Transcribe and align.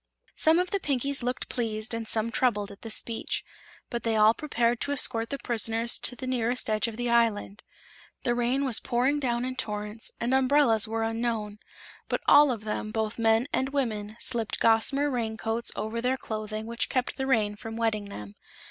Some 0.33 0.57
of 0.57 0.71
the 0.71 0.79
Pinkies 0.79 1.21
looked 1.21 1.47
pleased 1.47 1.93
and 1.93 2.07
some 2.07 2.31
troubled 2.31 2.71
at 2.71 2.81
this 2.81 2.95
speech, 2.95 3.45
but 3.91 4.01
they 4.01 4.15
all 4.15 4.33
prepared 4.33 4.81
to 4.81 4.91
escort 4.91 5.29
the 5.29 5.37
prisoners 5.37 5.99
to 5.99 6.15
the 6.15 6.25
nearest 6.25 6.71
edge 6.71 6.87
of 6.87 6.97
the 6.97 7.07
island. 7.07 7.61
The 8.23 8.33
rain 8.33 8.65
was 8.65 8.79
pouring 8.79 9.19
down 9.19 9.45
in 9.45 9.55
torrents 9.57 10.11
and 10.19 10.33
umbrellas 10.33 10.87
were 10.87 11.03
unknown; 11.03 11.59
but 12.09 12.21
all 12.25 12.49
of 12.49 12.63
them, 12.63 12.89
both 12.89 13.19
men 13.19 13.47
and 13.53 13.69
women, 13.69 14.15
slipped 14.19 14.59
gossamer 14.59 15.07
raincoats 15.11 15.71
over 15.75 16.01
their 16.01 16.17
clothing 16.17 16.65
which 16.65 16.89
kept 16.89 17.15
the 17.17 17.27
rain 17.27 17.55
from 17.55 17.75
wetting 17.77 18.05
them. 18.05 18.33